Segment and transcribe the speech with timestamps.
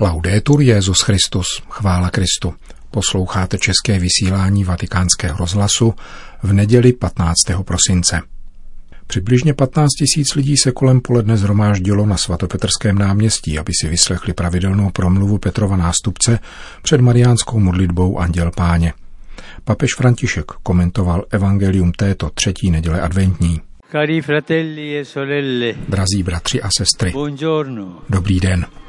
[0.00, 2.54] Laudetur Jezus Christus, chvála Kristu.
[2.90, 5.94] Posloucháte české vysílání vatikánského rozhlasu
[6.42, 7.34] v neděli 15.
[7.64, 8.20] prosince.
[9.06, 14.90] Přibližně 15 tisíc lidí se kolem poledne zhromáždilo na svatopetrském náměstí, aby si vyslechli pravidelnou
[14.90, 16.38] promluvu Petrova nástupce
[16.82, 18.92] před mariánskou modlitbou Anděl Páně.
[19.64, 23.60] Papež František komentoval evangelium této třetí neděle adventní.
[23.92, 27.98] Cari fratelli e sorelle, Drazí bratři a sestry, buongiorno.
[28.08, 28.66] dobrý den.
[28.66, 28.82] In questa terza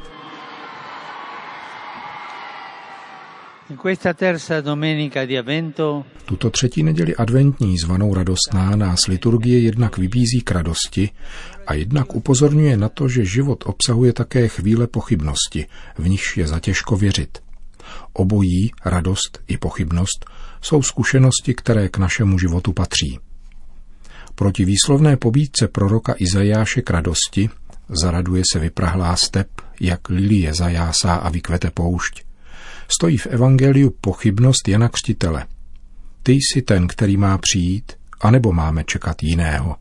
[2.66, 3.55] domenica di Avvento
[6.24, 11.10] Tuto třetí neděli adventní zvanou radostná nás liturgie jednak vybízí k radosti
[11.66, 15.66] a jednak upozorňuje na to, že život obsahuje také chvíle pochybnosti,
[15.98, 17.38] v nichž je zatěžko věřit.
[18.12, 20.26] Obojí, radost i pochybnost,
[20.62, 23.18] jsou zkušenosti, které k našemu životu patří.
[24.34, 27.50] Proti výslovné pobídce proroka Izajáše k radosti
[27.88, 29.48] zaraduje se vyprahlá step,
[29.80, 32.25] jak lilie zajásá a vykvete poušť.
[32.88, 35.46] Stojí v evangeliu pochybnost Jana Křtitele.
[36.22, 39.76] Ty jsi ten, který má přijít, anebo máme čekat jiného.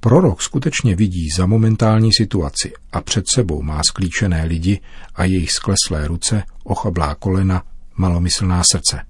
[0.00, 4.80] Prorok skutečně vidí za momentální situaci a před sebou má sklíčené lidi
[5.14, 7.62] a jejich skleslé ruce, ochablá kolena,
[7.96, 9.02] malomyslná srdce.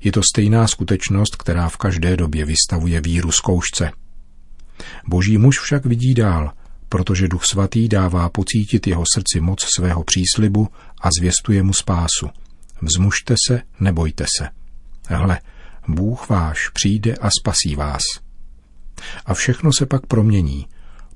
[0.00, 3.90] Je to stejná skutečnost, která v každé době vystavuje víru zkoušce.
[5.06, 6.52] Boží muž však vidí dál,
[6.92, 10.68] protože Duch Svatý dává pocítit jeho srdci moc svého příslibu
[11.00, 12.28] a zvěstuje mu spásu.
[12.82, 14.48] Vzmužte se, nebojte se.
[15.08, 15.40] Hle,
[15.88, 18.02] Bůh váš přijde a spasí vás.
[19.26, 20.66] A všechno se pak promění.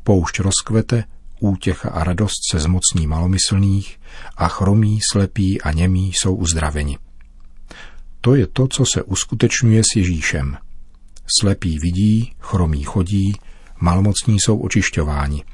[0.02, 1.04] Poušť rozkvete,
[1.40, 4.00] útěcha a radost se zmocní malomyslných
[4.36, 6.98] a chromí, slepí a němí jsou uzdraveni.
[8.20, 10.56] To je to, co se uskutečňuje s Ježíšem.
[11.40, 13.32] Slepí vidí, chromí chodí,
[13.80, 15.44] malmocní jsou očišťováni,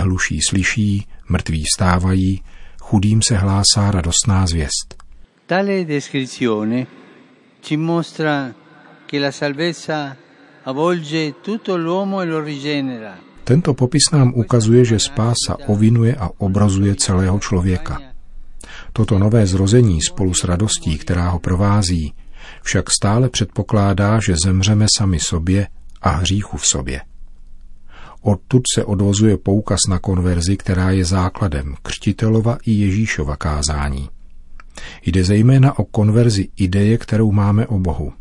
[0.00, 2.42] hluší slyší, mrtví stávají,
[2.80, 5.02] chudým se hlásá radostná zvěst.
[5.52, 6.86] tale descrizione
[7.60, 8.54] ci mostra
[9.04, 10.16] che la salvezza
[10.62, 13.18] avvolge tutto l'uomo e lo rigenera.
[13.44, 18.00] Tento popis nám ukazuje, že spása ovinuje a obrazuje celého člověka.
[18.92, 22.14] Toto nové zrození spolu s radostí, která ho provází,
[22.62, 25.68] však stále předpokládá, že zemřeme sami sobě
[26.02, 27.00] a hříchu v sobě.
[28.22, 34.08] Odtud se odvozuje poukaz na konverzi, která je základem křtitelova i Ježíšova kázání.
[35.06, 38.12] Jde zejména o konverzi ideje, kterou máme o Bohu.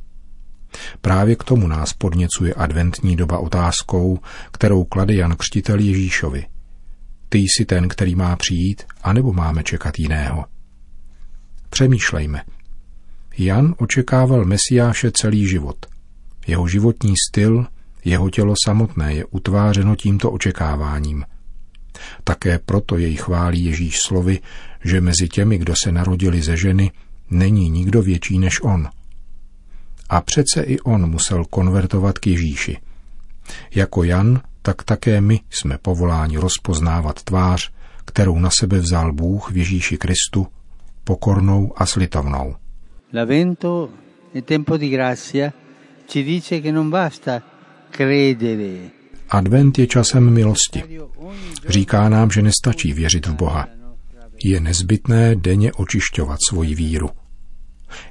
[1.02, 4.20] Právě k tomu nás podněcuje adventní doba otázkou,
[4.52, 6.46] kterou klade Jan Křtitel Ježíšovi.
[7.30, 10.46] Ty jsi ten, který má přijít, anebo máme čekat jiného?
[11.70, 12.42] Přemýšlejme.
[13.38, 15.86] Jan očekával Mesiáše celý život.
[16.48, 17.66] Jeho životní styl,
[18.06, 21.26] jeho tělo samotné je utvářeno tímto očekáváním.
[22.24, 24.40] Také proto jej chválí Ježíš slovy,
[24.84, 26.92] že mezi těmi, kdo se narodili ze ženy,
[27.30, 28.90] není nikdo větší než on.
[30.10, 32.78] A přece i on musel konvertovat k Ježíši.
[33.76, 37.72] Jako Jan, tak také my jsme povoláni rozpoznávat tvář,
[38.06, 40.48] kterou na sebe vzal Bůh v Ježíši Kristu,
[41.04, 42.56] pokornou a slitovnou.
[43.14, 43.90] L'Avvento
[44.34, 45.54] è tempo di grazia
[46.08, 47.51] ci dice che non basta.
[49.30, 50.84] Advent je časem milosti.
[51.68, 53.68] Říká nám, že nestačí věřit v Boha.
[54.44, 57.10] Je nezbytné denně očišťovat svoji víru.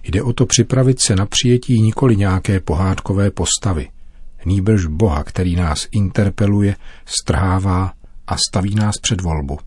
[0.03, 3.89] Jde o to připravit se na přijetí nikoli nějaké pohádkové postavy,
[4.45, 7.93] nýbrž Boha, který nás interpeluje, strhává
[8.27, 9.59] a staví nás před volbu.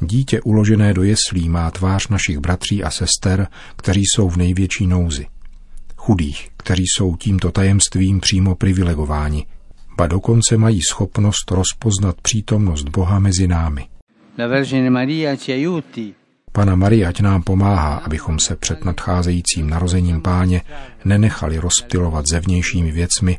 [0.00, 5.26] Dítě uložené do jeslí má tvář našich bratří a sester, kteří jsou v největší nouzi.
[6.04, 9.46] Chudých, kteří jsou tímto tajemstvím přímo privilegováni,
[9.96, 13.86] ba dokonce mají schopnost rozpoznat přítomnost Boha mezi námi.
[16.52, 20.62] Pana Maria, ať nám pomáhá, abychom se před nadcházejícím narozením páně
[21.04, 23.38] nenechali rozptilovat zevnějšími věcmi,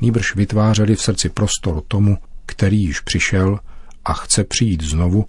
[0.00, 3.58] nýbrž vytvářeli v srdci prostor tomu, který již přišel
[4.04, 5.24] a chce přijít znovu,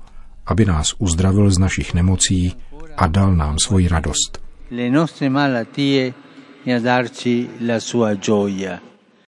[0.46, 2.56] aby nás uzdravil z našich nemocí
[2.98, 4.46] a dal nám svoji radost.
[4.72, 6.14] le nostre malattie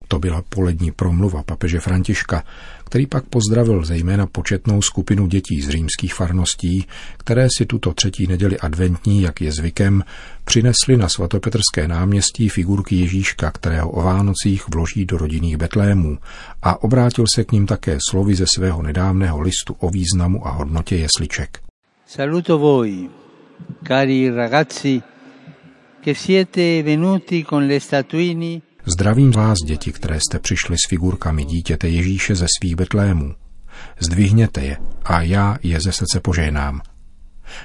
[0.08, 2.44] To byla polední promluva papeže Františka,
[2.86, 6.86] který pak pozdravil zejména početnou skupinu dětí z římských farností,
[7.18, 10.04] které si tuto třetí neděli adventní, jak je zvykem,
[10.44, 16.18] přinesli na svatopetrské náměstí figurky Ježíška, kterého o Vánocích vloží do rodinných betlémů
[16.62, 20.96] a obrátil se k ním také slovy ze svého nedávného listu o významu a hodnotě
[20.96, 21.60] jesliček.
[22.06, 23.10] Saluto voi,
[23.88, 25.02] cari ragazzi,
[28.86, 33.36] Zdravím vás, děti, které jste přišli s figurkami dítěte Ježíše ze svých betlémů.
[34.00, 36.82] Zdvihněte je a já je ze srdce požehnám.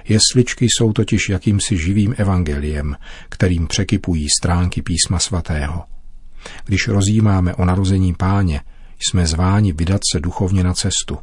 [0.08, 2.96] Jesličky jsou totiž jakýmsi živým evangeliem,
[3.28, 5.84] kterým překypují stránky písma svatého.
[6.64, 8.60] Když rozjímáme o narození páně,
[8.98, 11.18] jsme zváni vydat se duchovně na cestu,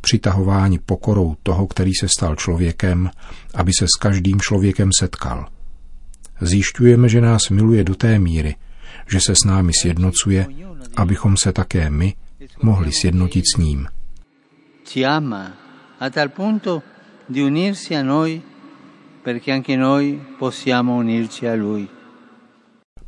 [0.00, 3.10] přitahováni pokorou toho, který se stal člověkem,
[3.54, 5.53] aby se s každým člověkem setkal.
[6.40, 8.54] Zjišťujeme, že nás miluje do té míry,
[9.06, 10.46] že se s námi sjednocuje,
[10.96, 12.14] abychom se také my
[12.62, 13.86] mohli sjednotit s ním.
[14.84, 15.52] Ci ama
[16.00, 16.82] a tal punto
[17.28, 18.42] di unirsi a noi
[19.22, 21.88] perché anche noi possiamo unirci a lui.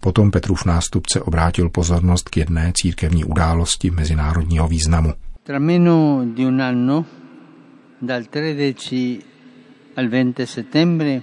[0.01, 5.13] Potom Petrův nástupce obrátil pozornost k jedné církevní události mezinárodního významu.
[5.43, 7.05] Tra meno di un anno,
[8.03, 9.19] dal 13
[9.97, 11.23] al 20 settembre,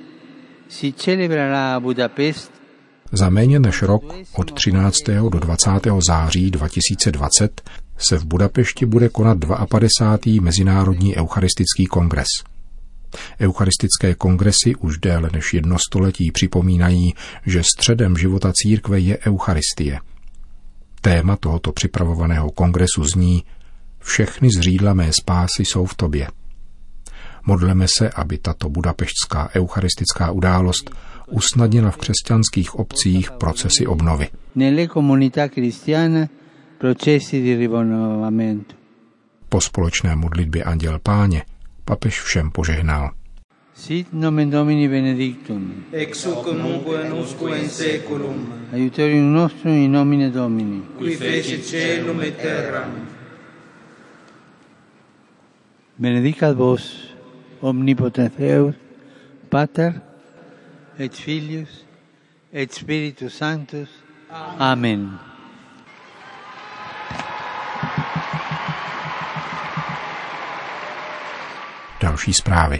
[3.11, 4.03] Za méně než rok
[4.35, 4.97] od 13.
[5.29, 5.69] do 20.
[6.09, 7.61] září 2020
[7.97, 9.37] se v Budapešti bude konat
[9.69, 10.41] 52.
[10.41, 12.27] Mezinárodní eucharistický kongres.
[13.39, 17.13] Eucharistické kongresy už déle než jedno století připomínají,
[17.45, 19.99] že středem života církve je Eucharistie.
[21.01, 23.43] Téma tohoto připravovaného kongresu zní
[24.03, 26.27] Všechny zřídla mé spásy jsou v tobě.
[27.45, 30.91] Modleme se, aby tato budapeštská eucharistická událost
[31.27, 34.27] usnadnila v křesťanských obcích procesy obnovy.
[34.55, 36.29] nelle comunità cristiane
[36.77, 38.75] processi di rinnovamento.
[39.49, 41.43] Po společné modlitbě Anděl Páně
[41.85, 43.11] papež všem požehnal.
[43.75, 46.83] Sit nomen Domini benedictum, ex hoc nunc
[47.23, 50.81] usque in seculum, aiutorium nostrum in nomine Domini.
[50.97, 53.07] qui fecit celum et terram,
[55.97, 57.12] Benedicat vos,
[57.63, 58.75] omnipotens Deus,
[59.49, 60.01] Pater,
[60.99, 61.85] et Filius,
[62.53, 63.89] et Spiritus Sanctus.
[64.59, 65.19] Amen.
[72.01, 72.79] Další zprávy.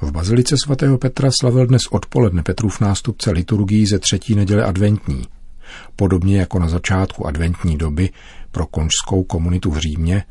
[0.00, 5.24] V bazilice svatého Petra slavil dnes odpoledne Petrův nástupce liturgii ze třetí neděle adventní.
[5.96, 8.10] Podobně jako na začátku adventní doby
[8.50, 10.24] pro konžskou komunitu v Římě,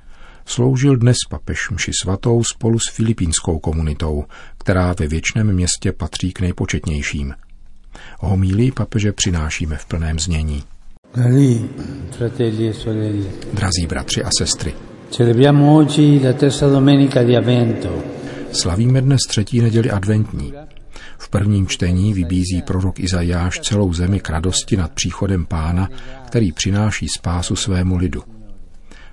[0.52, 4.26] sloužil dnes papež mši svatou spolu s filipínskou komunitou,
[4.58, 7.34] která ve věčném městě patří k nejpočetnějším.
[8.20, 10.64] Homílí papeže přinášíme v plném znění.
[11.18, 11.60] E
[13.54, 14.74] Drazí bratři a sestry,
[15.10, 18.04] celebriamo oggi la terza domenica di Avvento.
[18.52, 20.54] slavíme dnes třetí neděli adventní.
[21.18, 25.90] V prvním čtení vybízí prorok Izajáš celou zemi k radosti nad příchodem pána,
[26.26, 28.41] který přináší spásu svému lidu.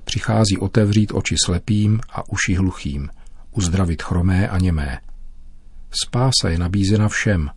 [0.08, 3.08] Přichází otevřít oči slepým a uši hluchým,
[3.50, 4.98] uzdravit chromé a němé.
[6.02, 7.50] Spása je nabízena všem,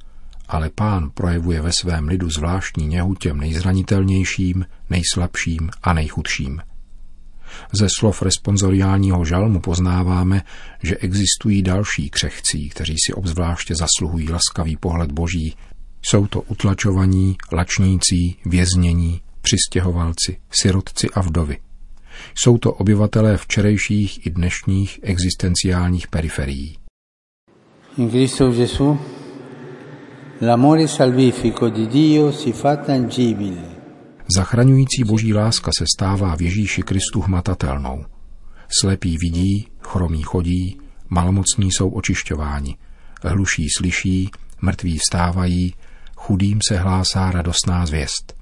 [0.47, 6.61] ale pán projevuje ve svém lidu zvláštní něhu těm nejzranitelnějším, nejslabším a nejchudším.
[7.73, 10.41] Ze slov responsoriálního žalmu poznáváme,
[10.83, 15.55] že existují další křehcí, kteří si obzvláště zasluhují laskavý pohled boží.
[16.01, 21.57] Jsou to utlačovaní, lačnící, věznění, přistěhovalci, sirotci a vdovy.
[22.35, 26.77] Jsou to obyvatelé včerejších i dnešních existenciálních periferií.
[27.97, 28.99] In Cristo Gesù
[30.41, 33.61] l'amore salvifico di Dio si fa tangibile.
[34.35, 38.05] Zachraňující boží láska se stává v Ježíši Kristu hmatatelnou.
[38.81, 40.77] Slepí vidí, chromí chodí,
[41.09, 42.75] malomocní jsou očišťováni,
[43.23, 44.29] hluší slyší,
[44.61, 45.73] mrtví vstávají,
[46.15, 48.40] chudým se hlásá radostná zvěst.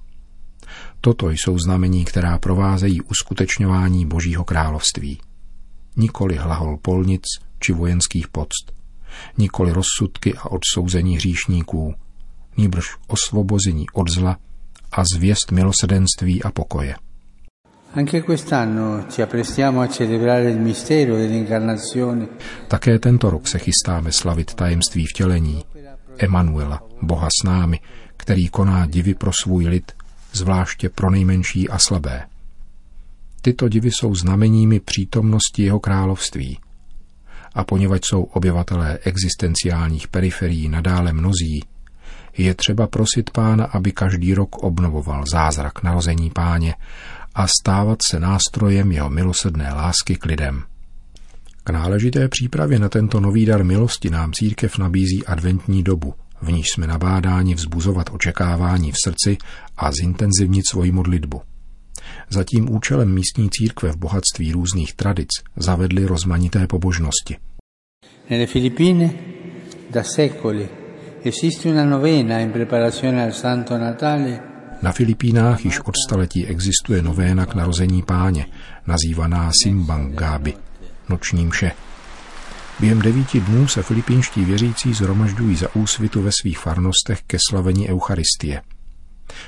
[1.02, 5.20] Toto jsou znamení, která provázejí uskutečňování Božího království.
[5.98, 7.24] Nikoli hlahol polnic
[7.60, 8.66] či vojenských poct,
[9.38, 11.94] nikoli rozsudky a odsouzení hříšníků,
[12.58, 14.38] nýbrž osvobození od zla
[14.92, 16.96] a zvěst milosedenství a pokoje.
[22.68, 25.66] Také tento rok se chystáme slavit tajemství vtělení,
[26.18, 27.80] Emanuela, Boha s námi,
[28.18, 29.92] který koná divy pro svůj lid,
[30.34, 32.26] zvláště pro nejmenší a slabé.
[33.42, 36.60] Tyto divy jsou znameními přítomnosti jeho království.
[37.54, 41.64] A poněvadž jsou obyvatelé existenciálních periferií nadále mnozí,
[42.38, 46.76] je třeba prosit pána, aby každý rok obnovoval zázrak narození páně
[47.36, 50.64] a stávat se nástrojem jeho milosrdné lásky k lidem.
[51.64, 56.68] K náležité přípravě na tento nový dar milosti nám církev nabízí adventní dobu, v níž
[56.70, 59.38] jsme nabádáni vzbuzovat očekávání v srdci
[59.78, 61.42] a zintenzivnit svoji modlitbu.
[62.30, 67.38] Za tím účelem místní církve v bohatství různých tradic zavedly rozmanité pobožnosti.
[68.30, 69.14] Nelle Filippine
[69.92, 70.70] da secoli
[71.24, 74.50] esiste una novena in preparazione al Santo Natale
[74.82, 78.46] Na Filipínách již od staletí existuje novéna k narození páně,
[78.88, 80.54] nazývaná Simbang Gabi,
[81.10, 81.72] noční mše.
[82.80, 88.62] Během devíti dnů se filipínští věřící zhromažďují za úsvitu ve svých farnostech ke slavení Eucharistie.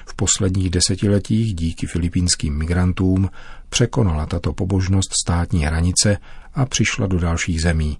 [0.05, 3.29] V posledních desetiletích díky filipínským migrantům
[3.69, 6.17] překonala tato pobožnost státní hranice
[6.53, 7.97] a přišla do dalších zemí.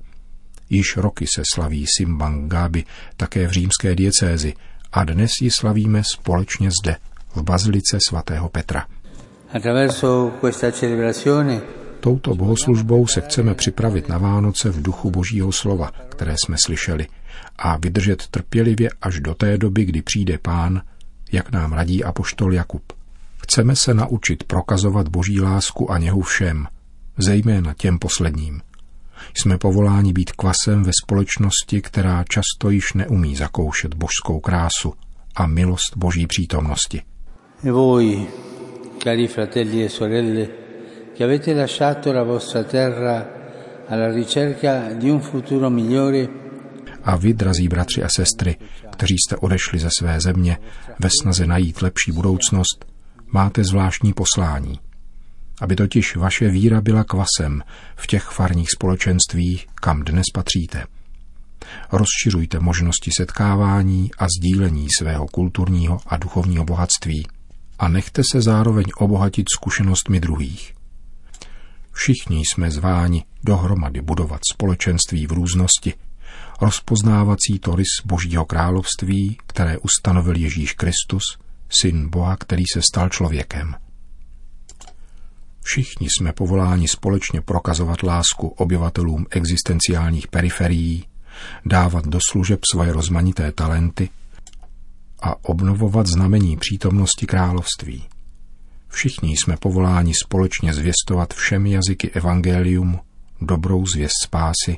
[0.70, 2.84] Již roky se slaví Simbang Gabi
[3.18, 4.54] také v římské diecézi
[4.92, 6.96] a dnes ji slavíme společně zde,
[7.36, 8.86] v bazilice svatého Petra.
[12.02, 17.08] Touto bohoslužbou se chceme připravit na Vánoce v duchu Božího slova, které jsme slyšeli,
[17.58, 20.82] a vydržet trpělivě až do té doby, kdy přijde Pán,
[21.32, 22.94] jak nám radí apoštol Jakub.
[23.44, 26.68] Chceme se naučit prokazovat Boží lásku a něhu všem,
[27.18, 28.62] zejména těm posledním.
[29.38, 34.94] Jsme povoláni být kvasem ve společnosti, která často již neumí zakoušet božskou krásu
[35.36, 37.02] a milost Boží přítomnosti.
[37.64, 38.28] Voi,
[39.04, 40.61] cari fratelli e sorelle,
[41.22, 46.30] che avete lasciato la vostra terra alla ricerca di un futuro migliore,
[47.04, 48.58] a vy, drazí bratři a sestry,
[48.92, 50.58] kteří jste odešli ze své země
[51.00, 52.86] ve snaze najít lepší budoucnost,
[53.28, 54.80] máte zvláštní poslání.
[55.62, 57.64] Aby totiž vaše víra byla kvasem
[57.96, 60.86] v těch farních společenstvích, kam dnes patříte.
[61.92, 67.28] Rozšiřujte možnosti setkávání a sdílení svého kulturního a duchovního bohatství
[67.80, 70.81] a nechte se zároveň obohatit zkušenostmi druhých.
[71.92, 75.94] Všichni jsme zváni dohromady budovat společenství v různosti,
[76.62, 81.24] rozpoznávací to rys Božího království, které ustanovil Ježíš Kristus,
[81.82, 83.76] syn Boha, který se stal člověkem.
[85.64, 91.06] Všichni jsme povoláni společně prokazovat lásku obyvatelům existenciálních periferií,
[91.66, 94.10] dávat do služeb svoje rozmanité talenty
[95.22, 98.04] a obnovovat znamení přítomnosti království.
[98.92, 103.00] Všichni jsme povoláni společně zvěstovat všemi jazyky evangelium,
[103.42, 104.78] dobrou zvěst spásy,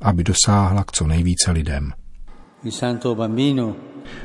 [0.00, 1.92] aby dosáhla k co nejvíce lidem.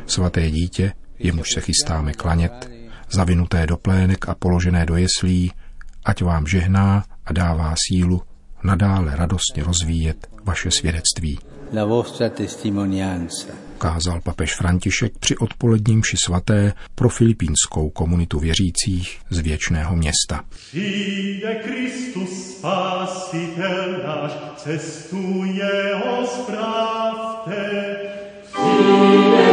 [0.05, 2.71] Svaté dítě, jemuž se chystáme klanět,
[3.11, 5.51] zavinuté do plének a položené do jeslí,
[6.05, 8.21] ať vám žehná a dává sílu
[8.63, 11.39] nadále radostně rozvíjet vaše svědectví.
[11.73, 13.53] La vostra testimonianza.
[13.83, 20.43] Kázal papež František při odpoledním ši svaté pro filipínskou komunitu věřících z věčného města.
[20.49, 27.95] Přijde Kristus spasitel náš, cestu jeho správte.
[28.53, 29.52] Přijde